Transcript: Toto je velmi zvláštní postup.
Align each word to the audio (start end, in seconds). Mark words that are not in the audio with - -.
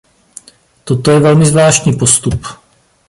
Toto 0.83 1.11
je 1.11 1.19
velmi 1.19 1.45
zvláštní 1.45 1.93
postup. 1.93 2.47